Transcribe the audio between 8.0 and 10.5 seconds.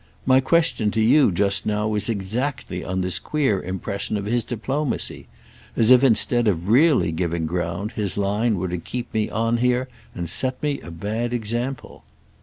line were to keep me on here and